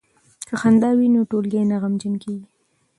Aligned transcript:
که 0.47 0.53
خندا 0.61 0.89
وي 0.97 1.07
نو 1.15 1.21
ټولګی 1.29 1.61
نه 1.71 1.77
غمجن 1.81 2.13
کیږي. 2.23 2.45